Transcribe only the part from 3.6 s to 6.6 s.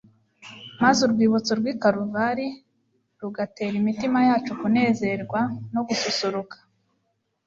imitima yacu kunezerwa no gususuruka.